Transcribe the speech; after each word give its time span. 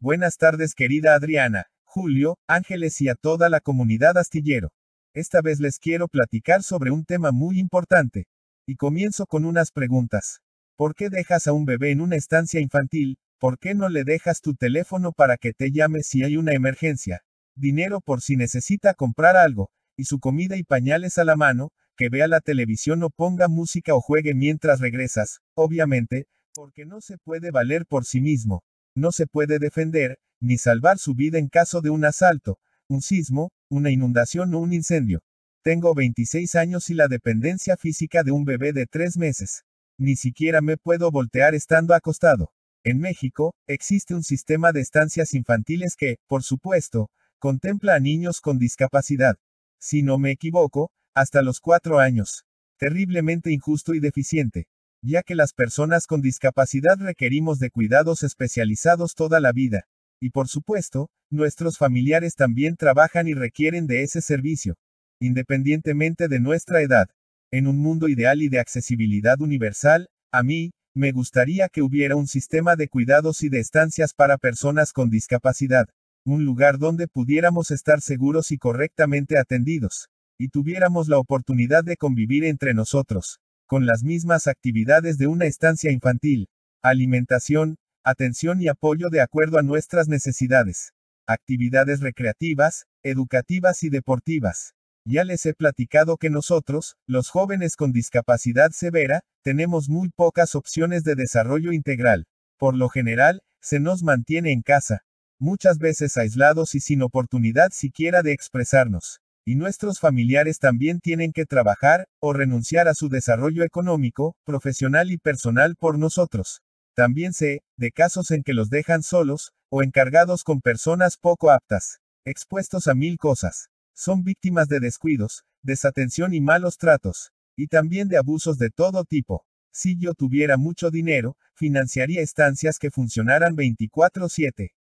Buenas 0.00 0.36
tardes 0.36 0.76
querida 0.76 1.16
Adriana, 1.16 1.64
Julio, 1.82 2.38
Ángeles 2.46 3.00
y 3.00 3.08
a 3.08 3.16
toda 3.16 3.48
la 3.48 3.58
comunidad 3.58 4.16
astillero. 4.16 4.70
Esta 5.12 5.40
vez 5.42 5.58
les 5.58 5.80
quiero 5.80 6.06
platicar 6.06 6.62
sobre 6.62 6.92
un 6.92 7.04
tema 7.04 7.32
muy 7.32 7.58
importante. 7.58 8.28
Y 8.64 8.76
comienzo 8.76 9.26
con 9.26 9.44
unas 9.44 9.72
preguntas. 9.72 10.38
¿Por 10.76 10.94
qué 10.94 11.08
dejas 11.10 11.48
a 11.48 11.52
un 11.52 11.64
bebé 11.64 11.90
en 11.90 12.00
una 12.00 12.14
estancia 12.14 12.60
infantil? 12.60 13.18
¿Por 13.40 13.58
qué 13.58 13.74
no 13.74 13.88
le 13.88 14.04
dejas 14.04 14.40
tu 14.40 14.54
teléfono 14.54 15.10
para 15.10 15.36
que 15.36 15.52
te 15.52 15.72
llame 15.72 16.04
si 16.04 16.22
hay 16.22 16.36
una 16.36 16.52
emergencia? 16.52 17.22
Dinero 17.56 18.00
por 18.00 18.20
si 18.20 18.36
necesita 18.36 18.94
comprar 18.94 19.36
algo, 19.36 19.72
y 19.96 20.04
su 20.04 20.20
comida 20.20 20.56
y 20.56 20.62
pañales 20.62 21.18
a 21.18 21.24
la 21.24 21.34
mano, 21.34 21.70
que 21.96 22.08
vea 22.08 22.28
la 22.28 22.38
televisión 22.40 23.02
o 23.02 23.10
ponga 23.10 23.48
música 23.48 23.96
o 23.96 24.00
juegue 24.00 24.34
mientras 24.34 24.78
regresas, 24.78 25.40
obviamente, 25.56 26.28
porque 26.54 26.86
no 26.86 27.00
se 27.00 27.18
puede 27.18 27.50
valer 27.50 27.84
por 27.84 28.04
sí 28.04 28.20
mismo, 28.20 28.62
no 28.94 29.12
se 29.12 29.26
puede 29.26 29.58
defender, 29.58 30.18
ni 30.40 30.58
salvar 30.58 30.98
su 30.98 31.14
vida 31.14 31.38
en 31.38 31.48
caso 31.48 31.80
de 31.80 31.90
un 31.90 32.04
asalto, 32.04 32.58
un 32.88 33.02
sismo, 33.02 33.50
una 33.68 33.90
inundación 33.90 34.54
o 34.54 34.58
un 34.58 34.72
incendio. 34.72 35.20
Tengo 35.62 35.94
26 35.94 36.54
años 36.54 36.88
y 36.90 36.94
la 36.94 37.08
dependencia 37.08 37.76
física 37.76 38.22
de 38.22 38.32
un 38.32 38.44
bebé 38.44 38.72
de 38.72 38.86
3 38.86 39.16
meses. 39.18 39.64
Ni 39.98 40.16
siquiera 40.16 40.60
me 40.60 40.76
puedo 40.76 41.10
voltear 41.10 41.54
estando 41.54 41.94
acostado. 41.94 42.52
En 42.84 43.00
México, 43.00 43.54
existe 43.66 44.14
un 44.14 44.22
sistema 44.22 44.72
de 44.72 44.80
estancias 44.80 45.34
infantiles 45.34 45.96
que, 45.96 46.16
por 46.26 46.42
supuesto, 46.44 47.10
contempla 47.38 47.96
a 47.96 48.00
niños 48.00 48.40
con 48.40 48.58
discapacidad. 48.58 49.36
Si 49.78 50.02
no 50.02 50.18
me 50.18 50.30
equivoco, 50.30 50.90
hasta 51.14 51.42
los 51.42 51.60
4 51.60 51.98
años. 51.98 52.44
Terriblemente 52.78 53.50
injusto 53.52 53.94
y 53.94 54.00
deficiente. 54.00 54.68
Ya 55.02 55.22
que 55.22 55.36
las 55.36 55.52
personas 55.52 56.06
con 56.06 56.22
discapacidad 56.22 56.96
requerimos 56.98 57.58
de 57.58 57.70
cuidados 57.70 58.22
especializados 58.24 59.14
toda 59.14 59.38
la 59.38 59.52
vida. 59.52 59.86
Y 60.20 60.30
por 60.30 60.48
supuesto, 60.48 61.10
nuestros 61.30 61.78
familiares 61.78 62.34
también 62.34 62.76
trabajan 62.76 63.28
y 63.28 63.34
requieren 63.34 63.86
de 63.86 64.02
ese 64.02 64.20
servicio. 64.20 64.76
Independientemente 65.20 66.26
de 66.26 66.40
nuestra 66.40 66.82
edad. 66.82 67.06
En 67.52 67.66
un 67.66 67.78
mundo 67.78 68.08
ideal 68.08 68.42
y 68.42 68.48
de 68.48 68.58
accesibilidad 68.58 69.40
universal, 69.40 70.08
a 70.32 70.42
mí, 70.42 70.72
me 70.94 71.12
gustaría 71.12 71.68
que 71.68 71.82
hubiera 71.82 72.16
un 72.16 72.26
sistema 72.26 72.74
de 72.74 72.88
cuidados 72.88 73.42
y 73.42 73.48
de 73.48 73.60
estancias 73.60 74.14
para 74.14 74.36
personas 74.36 74.92
con 74.92 75.10
discapacidad. 75.10 75.86
Un 76.26 76.44
lugar 76.44 76.78
donde 76.78 77.06
pudiéramos 77.06 77.70
estar 77.70 78.00
seguros 78.00 78.50
y 78.50 78.58
correctamente 78.58 79.38
atendidos. 79.38 80.08
Y 80.38 80.48
tuviéramos 80.48 81.08
la 81.08 81.18
oportunidad 81.18 81.84
de 81.84 81.96
convivir 81.96 82.44
entre 82.44 82.74
nosotros. 82.74 83.38
Con 83.68 83.84
las 83.84 84.02
mismas 84.02 84.46
actividades 84.46 85.18
de 85.18 85.26
una 85.26 85.44
estancia 85.44 85.92
infantil. 85.92 86.48
Alimentación, 86.82 87.76
atención 88.02 88.62
y 88.62 88.68
apoyo 88.68 89.10
de 89.10 89.20
acuerdo 89.20 89.58
a 89.58 89.62
nuestras 89.62 90.08
necesidades. 90.08 90.94
Actividades 91.26 92.00
recreativas, 92.00 92.86
educativas 93.02 93.82
y 93.82 93.90
deportivas. 93.90 94.72
Ya 95.04 95.22
les 95.22 95.44
he 95.44 95.52
platicado 95.52 96.16
que 96.16 96.30
nosotros, 96.30 96.96
los 97.06 97.28
jóvenes 97.28 97.76
con 97.76 97.92
discapacidad 97.92 98.70
severa, 98.70 99.20
tenemos 99.42 99.90
muy 99.90 100.08
pocas 100.08 100.54
opciones 100.54 101.04
de 101.04 101.14
desarrollo 101.14 101.70
integral. 101.70 102.26
Por 102.56 102.74
lo 102.74 102.88
general, 102.88 103.42
se 103.60 103.80
nos 103.80 104.02
mantiene 104.02 104.52
en 104.52 104.62
casa. 104.62 105.02
Muchas 105.38 105.76
veces 105.76 106.16
aislados 106.16 106.74
y 106.74 106.80
sin 106.80 107.02
oportunidad 107.02 107.68
siquiera 107.72 108.22
de 108.22 108.32
expresarnos. 108.32 109.20
Y 109.48 109.54
nuestros 109.54 109.98
familiares 109.98 110.58
también 110.58 111.00
tienen 111.00 111.32
que 111.32 111.46
trabajar, 111.46 112.06
o 112.20 112.34
renunciar 112.34 112.86
a 112.86 112.92
su 112.92 113.08
desarrollo 113.08 113.64
económico, 113.64 114.36
profesional 114.44 115.10
y 115.10 115.16
personal 115.16 115.74
por 115.74 115.98
nosotros. 115.98 116.60
También 116.94 117.32
sé, 117.32 117.62
de 117.78 117.90
casos 117.90 118.30
en 118.30 118.42
que 118.42 118.52
los 118.52 118.68
dejan 118.68 119.02
solos, 119.02 119.52
o 119.70 119.82
encargados 119.82 120.44
con 120.44 120.60
personas 120.60 121.16
poco 121.16 121.50
aptas, 121.50 122.00
expuestos 122.26 122.88
a 122.88 122.94
mil 122.94 123.16
cosas. 123.16 123.70
Son 123.94 124.22
víctimas 124.22 124.68
de 124.68 124.80
descuidos, 124.80 125.44
desatención 125.62 126.34
y 126.34 126.42
malos 126.42 126.76
tratos, 126.76 127.30
y 127.56 127.68
también 127.68 128.08
de 128.08 128.18
abusos 128.18 128.58
de 128.58 128.68
todo 128.68 129.04
tipo. 129.04 129.46
Si 129.72 129.96
yo 129.98 130.12
tuviera 130.12 130.58
mucho 130.58 130.90
dinero, 130.90 131.38
financiaría 131.54 132.20
estancias 132.20 132.78
que 132.78 132.90
funcionaran 132.90 133.56
24/7. 133.56 134.74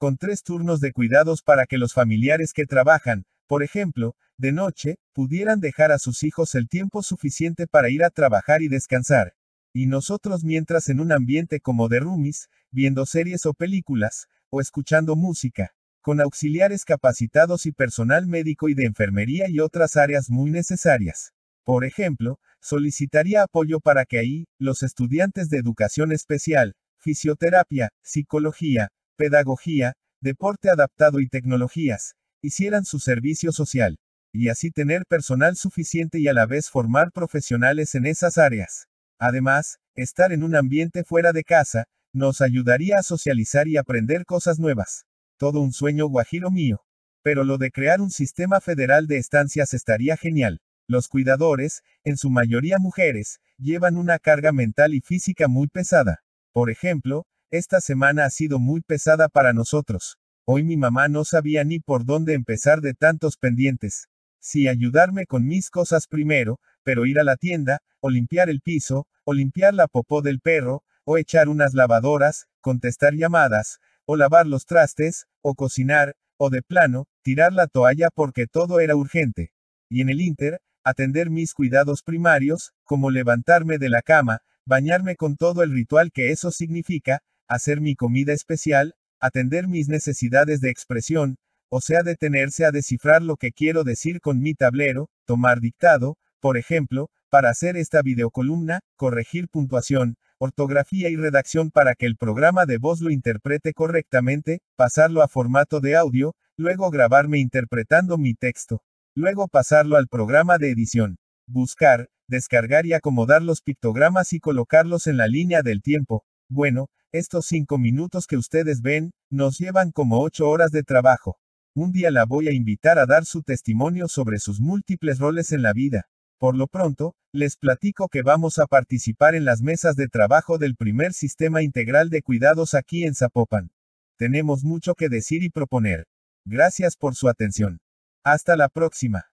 Con 0.00 0.16
tres 0.16 0.42
turnos 0.42 0.80
de 0.80 0.92
cuidados 0.92 1.42
para 1.42 1.66
que 1.66 1.76
los 1.76 1.92
familiares 1.92 2.54
que 2.54 2.64
trabajan, 2.64 3.26
por 3.46 3.62
ejemplo, 3.62 4.16
de 4.38 4.50
noche, 4.50 4.96
pudieran 5.12 5.60
dejar 5.60 5.92
a 5.92 5.98
sus 5.98 6.22
hijos 6.22 6.54
el 6.54 6.70
tiempo 6.70 7.02
suficiente 7.02 7.66
para 7.66 7.90
ir 7.90 8.02
a 8.02 8.08
trabajar 8.08 8.62
y 8.62 8.68
descansar. 8.68 9.34
Y 9.74 9.84
nosotros 9.84 10.42
mientras 10.42 10.88
en 10.88 11.00
un 11.00 11.12
ambiente 11.12 11.60
como 11.60 11.88
de 11.90 12.00
roomies, 12.00 12.48
viendo 12.70 13.04
series 13.04 13.44
o 13.44 13.52
películas, 13.52 14.28
o 14.48 14.62
escuchando 14.62 15.16
música, 15.16 15.74
con 16.00 16.22
auxiliares 16.22 16.86
capacitados 16.86 17.66
y 17.66 17.72
personal 17.72 18.26
médico 18.26 18.70
y 18.70 18.74
de 18.74 18.86
enfermería 18.86 19.50
y 19.50 19.60
otras 19.60 19.98
áreas 19.98 20.30
muy 20.30 20.50
necesarias. 20.50 21.34
Por 21.62 21.84
ejemplo, 21.84 22.40
solicitaría 22.62 23.42
apoyo 23.42 23.80
para 23.80 24.06
que 24.06 24.18
ahí, 24.18 24.46
los 24.58 24.82
estudiantes 24.82 25.50
de 25.50 25.58
educación 25.58 26.10
especial, 26.10 26.74
fisioterapia, 26.96 27.90
psicología, 28.02 28.88
pedagogía, 29.20 29.92
deporte 30.22 30.70
adaptado 30.70 31.20
y 31.20 31.28
tecnologías, 31.28 32.14
hicieran 32.40 32.86
su 32.86 32.98
servicio 32.98 33.52
social, 33.52 33.98
y 34.32 34.48
así 34.48 34.70
tener 34.70 35.02
personal 35.06 35.56
suficiente 35.56 36.18
y 36.18 36.28
a 36.28 36.32
la 36.32 36.46
vez 36.46 36.70
formar 36.70 37.12
profesionales 37.12 37.94
en 37.94 38.06
esas 38.06 38.38
áreas. 38.38 38.86
Además, 39.18 39.76
estar 39.94 40.32
en 40.32 40.42
un 40.42 40.56
ambiente 40.56 41.04
fuera 41.04 41.34
de 41.34 41.44
casa, 41.44 41.84
nos 42.14 42.40
ayudaría 42.40 42.96
a 42.96 43.02
socializar 43.02 43.68
y 43.68 43.76
aprender 43.76 44.24
cosas 44.24 44.58
nuevas. 44.58 45.04
Todo 45.36 45.60
un 45.60 45.74
sueño 45.74 46.06
guajiro 46.06 46.50
mío. 46.50 46.80
Pero 47.22 47.44
lo 47.44 47.58
de 47.58 47.70
crear 47.70 48.00
un 48.00 48.10
sistema 48.10 48.62
federal 48.62 49.06
de 49.06 49.18
estancias 49.18 49.74
estaría 49.74 50.16
genial. 50.16 50.60
Los 50.88 51.08
cuidadores, 51.08 51.82
en 52.04 52.16
su 52.16 52.30
mayoría 52.30 52.78
mujeres, 52.78 53.38
llevan 53.58 53.98
una 53.98 54.18
carga 54.18 54.50
mental 54.52 54.94
y 54.94 55.02
física 55.02 55.46
muy 55.46 55.68
pesada. 55.68 56.22
Por 56.52 56.70
ejemplo, 56.70 57.26
esta 57.50 57.80
semana 57.80 58.24
ha 58.24 58.30
sido 58.30 58.58
muy 58.58 58.80
pesada 58.80 59.28
para 59.28 59.52
nosotros. 59.52 60.18
Hoy 60.46 60.62
mi 60.62 60.76
mamá 60.76 61.08
no 61.08 61.24
sabía 61.24 61.64
ni 61.64 61.80
por 61.80 62.04
dónde 62.04 62.34
empezar 62.34 62.80
de 62.80 62.94
tantos 62.94 63.36
pendientes. 63.36 64.08
Si 64.40 64.68
ayudarme 64.68 65.26
con 65.26 65.46
mis 65.46 65.70
cosas 65.70 66.06
primero, 66.06 66.60
pero 66.82 67.06
ir 67.06 67.18
a 67.18 67.24
la 67.24 67.36
tienda, 67.36 67.80
o 68.00 68.08
limpiar 68.08 68.48
el 68.48 68.60
piso, 68.60 69.06
o 69.24 69.34
limpiar 69.34 69.74
la 69.74 69.88
popó 69.88 70.22
del 70.22 70.40
perro, 70.40 70.82
o 71.04 71.18
echar 71.18 71.48
unas 71.48 71.74
lavadoras, 71.74 72.46
contestar 72.60 73.14
llamadas, 73.14 73.80
o 74.06 74.16
lavar 74.16 74.46
los 74.46 74.64
trastes, 74.64 75.26
o 75.42 75.54
cocinar, 75.54 76.14
o 76.36 76.50
de 76.50 76.62
plano, 76.62 77.06
tirar 77.22 77.52
la 77.52 77.66
toalla 77.66 78.08
porque 78.14 78.46
todo 78.46 78.80
era 78.80 78.96
urgente. 78.96 79.52
Y 79.88 80.00
en 80.00 80.08
el 80.08 80.20
Inter, 80.20 80.60
atender 80.84 81.30
mis 81.30 81.52
cuidados 81.52 82.02
primarios, 82.02 82.72
como 82.84 83.10
levantarme 83.10 83.78
de 83.78 83.88
la 83.88 84.02
cama, 84.02 84.40
bañarme 84.64 85.16
con 85.16 85.36
todo 85.36 85.62
el 85.62 85.72
ritual 85.72 86.12
que 86.12 86.30
eso 86.30 86.50
significa, 86.50 87.22
hacer 87.50 87.80
mi 87.80 87.96
comida 87.96 88.32
especial, 88.32 88.94
atender 89.18 89.66
mis 89.66 89.88
necesidades 89.88 90.60
de 90.60 90.70
expresión, 90.70 91.36
o 91.68 91.80
sea, 91.80 92.04
detenerse 92.04 92.64
a 92.64 92.70
descifrar 92.70 93.22
lo 93.22 93.36
que 93.36 93.50
quiero 93.50 93.82
decir 93.82 94.20
con 94.20 94.38
mi 94.40 94.54
tablero, 94.54 95.10
tomar 95.26 95.60
dictado, 95.60 96.16
por 96.40 96.56
ejemplo, 96.56 97.10
para 97.28 97.50
hacer 97.50 97.76
esta 97.76 98.02
videocolumna, 98.02 98.80
corregir 98.96 99.48
puntuación, 99.48 100.14
ortografía 100.38 101.10
y 101.10 101.16
redacción 101.16 101.72
para 101.72 101.96
que 101.96 102.06
el 102.06 102.16
programa 102.16 102.66
de 102.66 102.78
voz 102.78 103.00
lo 103.00 103.10
interprete 103.10 103.72
correctamente, 103.72 104.60
pasarlo 104.76 105.20
a 105.20 105.28
formato 105.28 105.80
de 105.80 105.96
audio, 105.96 106.36
luego 106.56 106.88
grabarme 106.90 107.38
interpretando 107.38 108.16
mi 108.16 108.34
texto, 108.34 108.84
luego 109.16 109.48
pasarlo 109.48 109.96
al 109.96 110.06
programa 110.06 110.56
de 110.58 110.70
edición, 110.70 111.18
buscar, 111.48 112.10
descargar 112.28 112.86
y 112.86 112.92
acomodar 112.92 113.42
los 113.42 113.60
pictogramas 113.60 114.32
y 114.34 114.38
colocarlos 114.38 115.08
en 115.08 115.16
la 115.16 115.26
línea 115.26 115.62
del 115.62 115.82
tiempo. 115.82 116.24
Bueno, 116.48 116.88
estos 117.12 117.46
cinco 117.46 117.76
minutos 117.76 118.26
que 118.26 118.36
ustedes 118.36 118.82
ven, 118.82 119.10
nos 119.30 119.58
llevan 119.58 119.90
como 119.90 120.22
ocho 120.22 120.48
horas 120.48 120.70
de 120.70 120.84
trabajo. 120.84 121.38
Un 121.74 121.90
día 121.90 122.10
la 122.10 122.24
voy 122.24 122.48
a 122.48 122.52
invitar 122.52 122.98
a 122.98 123.06
dar 123.06 123.24
su 123.24 123.42
testimonio 123.42 124.06
sobre 124.06 124.38
sus 124.38 124.60
múltiples 124.60 125.18
roles 125.18 125.50
en 125.52 125.62
la 125.62 125.72
vida. 125.72 126.08
Por 126.38 126.56
lo 126.56 126.68
pronto, 126.68 127.14
les 127.32 127.56
platico 127.56 128.08
que 128.08 128.22
vamos 128.22 128.58
a 128.58 128.66
participar 128.66 129.34
en 129.34 129.44
las 129.44 129.60
mesas 129.60 129.96
de 129.96 130.08
trabajo 130.08 130.56
del 130.58 130.76
primer 130.76 131.12
sistema 131.12 131.62
integral 131.62 132.10
de 132.10 132.22
cuidados 132.22 132.74
aquí 132.74 133.04
en 133.04 133.14
Zapopan. 133.14 133.70
Tenemos 134.16 134.64
mucho 134.64 134.94
que 134.94 135.08
decir 135.08 135.42
y 135.42 135.50
proponer. 135.50 136.06
Gracias 136.44 136.96
por 136.96 137.14
su 137.14 137.28
atención. 137.28 137.80
Hasta 138.22 138.56
la 138.56 138.68
próxima. 138.68 139.24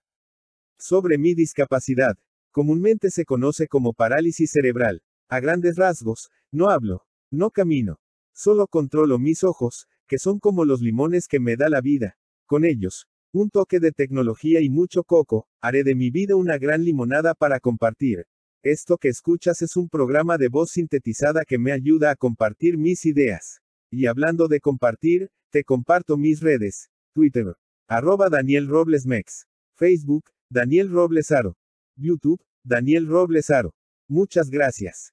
Sobre 0.78 1.16
mi 1.18 1.34
discapacidad. 1.34 2.16
Comúnmente 2.50 3.10
se 3.10 3.24
conoce 3.24 3.68
como 3.68 3.92
parálisis 3.92 4.50
cerebral. 4.50 5.02
A 5.28 5.40
grandes 5.40 5.76
rasgos, 5.76 6.30
no 6.50 6.70
hablo, 6.70 7.07
no 7.30 7.50
camino. 7.50 7.98
Solo 8.32 8.66
controlo 8.66 9.18
mis 9.18 9.44
ojos, 9.44 9.86
que 10.06 10.18
son 10.18 10.38
como 10.38 10.64
los 10.64 10.80
limones 10.80 11.28
que 11.28 11.40
me 11.40 11.56
da 11.56 11.68
la 11.68 11.80
vida. 11.80 12.16
Con 12.46 12.64
ellos, 12.64 13.06
un 13.32 13.50
toque 13.50 13.78
de 13.78 13.92
tecnología 13.92 14.60
y 14.60 14.70
mucho 14.70 15.04
coco, 15.04 15.46
haré 15.60 15.84
de 15.84 15.94
mi 15.94 16.10
vida 16.10 16.36
una 16.36 16.56
gran 16.56 16.84
limonada 16.84 17.34
para 17.34 17.60
compartir. 17.60 18.26
Esto 18.62 18.96
que 18.96 19.08
escuchas 19.08 19.62
es 19.62 19.76
un 19.76 19.88
programa 19.88 20.38
de 20.38 20.48
voz 20.48 20.70
sintetizada 20.72 21.44
que 21.44 21.58
me 21.58 21.72
ayuda 21.72 22.10
a 22.10 22.16
compartir 22.16 22.78
mis 22.78 23.04
ideas. 23.06 23.60
Y 23.90 24.06
hablando 24.06 24.48
de 24.48 24.60
compartir, 24.60 25.30
te 25.50 25.64
comparto 25.64 26.16
mis 26.16 26.40
redes. 26.40 26.90
Twitter. 27.14 27.54
Arroba 27.86 28.28
Daniel 28.28 28.66
Robles 28.66 29.06
Mex. 29.06 29.46
Facebook, 29.74 30.24
Daniel 30.50 30.90
Robles 30.90 31.30
Aro. 31.30 31.56
YouTube, 31.96 32.42
Daniel 32.64 33.06
Robles 33.06 33.50
Aro. 33.50 33.74
Muchas 34.08 34.50
gracias. 34.50 35.12